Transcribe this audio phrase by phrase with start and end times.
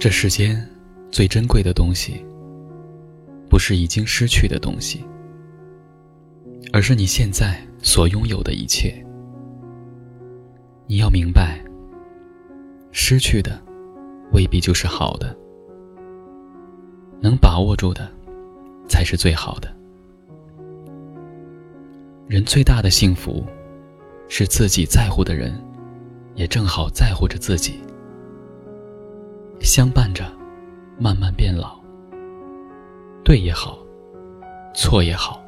[0.00, 0.66] 这世间
[1.10, 2.24] 最珍贵的东西，
[3.50, 5.04] 不是已经失去的东西，
[6.72, 8.94] 而是你现在所拥有的一切。
[10.86, 11.62] 你要明白，
[12.92, 13.62] 失去的
[14.32, 15.36] 未必就是好的，
[17.20, 18.10] 能把握住的
[18.88, 19.70] 才是最好的。
[22.26, 23.44] 人最大的幸福，
[24.28, 25.62] 是自己在乎的人，
[26.36, 27.74] 也正好在乎着自己。
[29.60, 30.24] 相伴着，
[30.98, 31.78] 慢慢变老。
[33.22, 33.78] 对也好，
[34.74, 35.40] 错也好，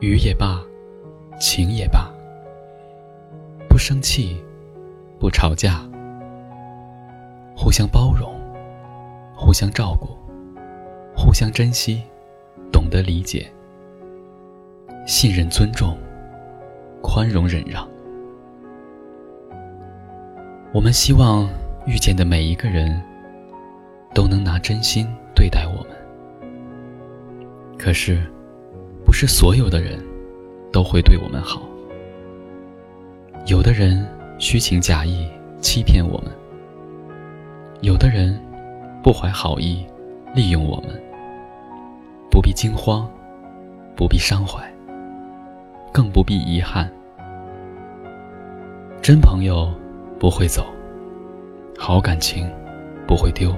[0.00, 0.60] 雨也罢，
[1.40, 2.08] 晴也罢，
[3.68, 4.36] 不生气，
[5.18, 5.80] 不吵架，
[7.56, 8.32] 互相包容，
[9.34, 10.08] 互相照顾，
[11.16, 12.02] 互相珍惜，
[12.70, 13.50] 懂得理解，
[15.06, 15.96] 信任、尊重，
[17.02, 17.88] 宽容、忍让。
[20.74, 21.48] 我们希望。
[21.88, 23.00] 遇见的每一个人，
[24.12, 25.96] 都能拿真心对待我们。
[27.78, 28.22] 可是，
[29.06, 29.98] 不是所有的人
[30.70, 31.62] 都会对我们好。
[33.46, 34.06] 有的人
[34.38, 35.26] 虚情假意
[35.62, 36.30] 欺骗我们，
[37.80, 38.38] 有的人
[39.02, 39.86] 不怀好意
[40.34, 40.90] 利用我们。
[42.30, 43.10] 不必惊慌，
[43.96, 44.62] 不必伤怀，
[45.90, 46.86] 更不必遗憾。
[49.00, 49.72] 真朋友
[50.20, 50.66] 不会走。
[51.80, 52.50] 好感情
[53.06, 53.56] 不会丢，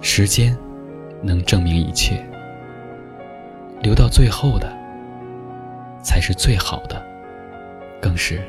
[0.00, 0.54] 时间
[1.22, 2.20] 能证明一切，
[3.80, 4.68] 留到最后的
[6.02, 7.00] 才是最好的，
[8.00, 8.40] 更是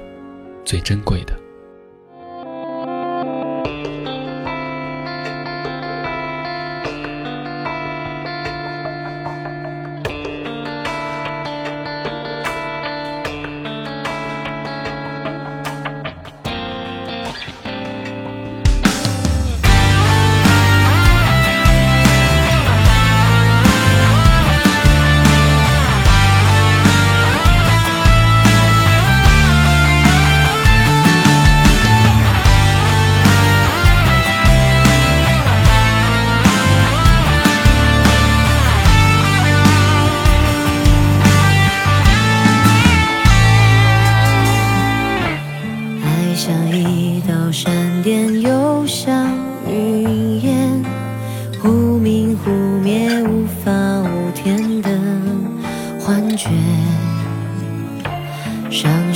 [0.65, 1.42] 最珍贵的。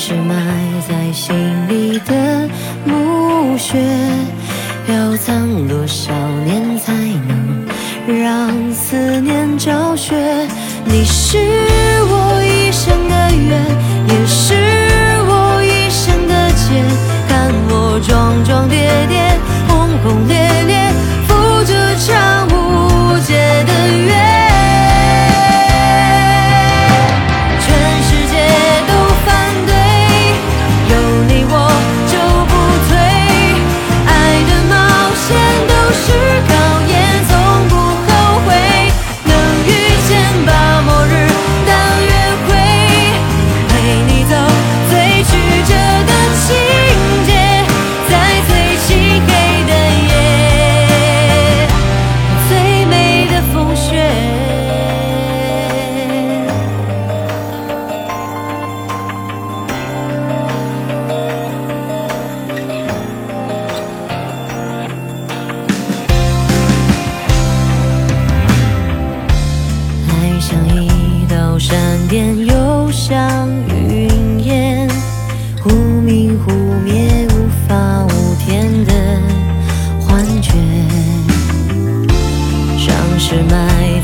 [0.07, 0.33] 是埋
[0.87, 1.35] 在心
[1.67, 2.47] 里的
[2.85, 3.77] 墓穴，
[4.87, 6.13] 要藏多少
[6.45, 6.93] 年才
[7.27, 7.67] 能
[8.23, 10.15] 让思念昭雪？
[10.85, 11.37] 你是
[12.09, 13.65] 我一生的缘，
[14.07, 14.76] 也是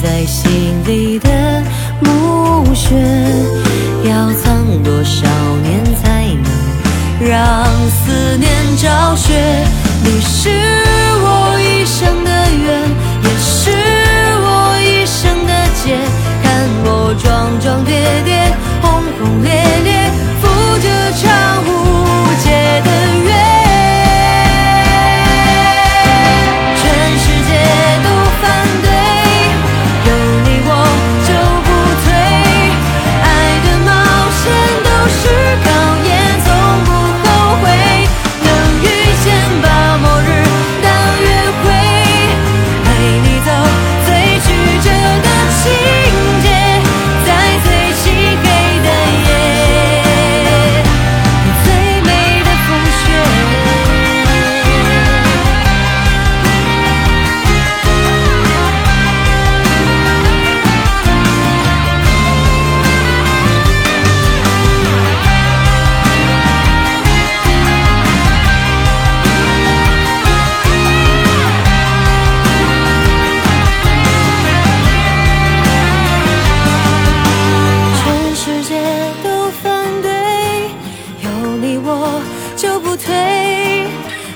[0.04, 0.52] 在心
[0.86, 1.64] 里的
[2.02, 2.94] 墓穴
[4.04, 5.26] 要藏多少
[5.64, 7.63] 年才能让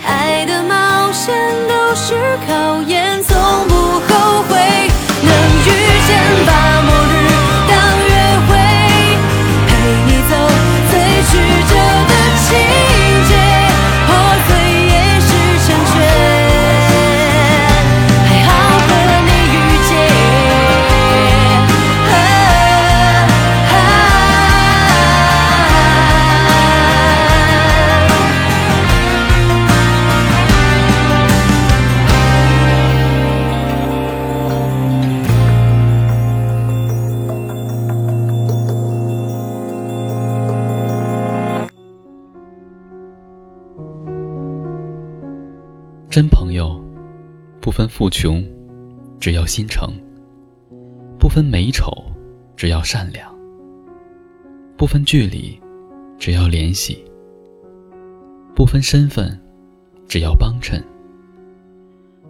[0.05, 1.35] 爱的冒险
[1.67, 3.35] 都是考验，从
[3.67, 3.99] 不
[46.17, 46.83] 真朋友，
[47.61, 48.43] 不分富穷，
[49.19, 49.87] 只要心诚；
[51.19, 51.91] 不分美丑，
[52.55, 53.29] 只要善良；
[54.75, 55.61] 不分距离，
[56.17, 56.95] 只要联系；
[58.55, 59.39] 不分身份，
[60.07, 60.83] 只要帮衬。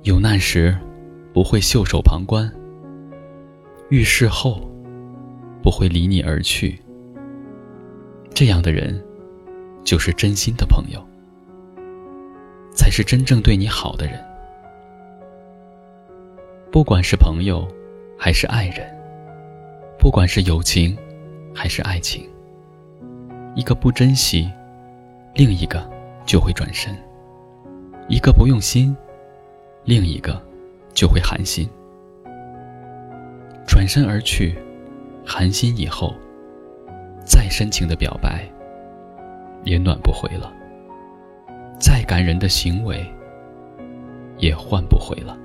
[0.03, 0.77] 有难时，
[1.33, 2.45] 不会袖手旁观；
[3.89, 4.69] 遇事后，
[5.63, 6.77] 不会离你而去。
[8.33, 9.01] 这样的人，
[9.85, 11.01] 就是真心的朋友。
[12.77, 14.23] 才是真正对你好的人。
[16.71, 17.67] 不管是朋友，
[18.19, 18.85] 还是爱人；
[19.97, 20.95] 不管是友情，
[21.55, 22.29] 还是爱情，
[23.55, 24.47] 一个不珍惜，
[25.33, 25.89] 另一个
[26.23, 26.93] 就会转身；
[28.07, 28.95] 一个不用心，
[29.83, 30.39] 另一个
[30.93, 31.67] 就会寒心。
[33.65, 34.55] 转身而去，
[35.25, 36.13] 寒心以后，
[37.25, 38.47] 再深情的表白，
[39.63, 40.53] 也暖不回了。
[41.79, 43.05] 再感人的行为，
[44.37, 45.37] 也换不回了。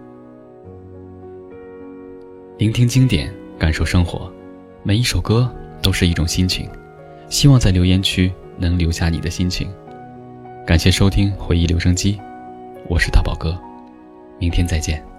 [2.58, 4.32] 聆听经典，感受生活，
[4.82, 5.52] 每一首歌
[5.82, 6.69] 都是一种心情。
[7.29, 9.69] 希望在留言区能留下你的心情。
[10.67, 12.19] 感谢收听回忆留声机，
[12.88, 13.58] 我是大宝哥，
[14.38, 15.11] 明天再见。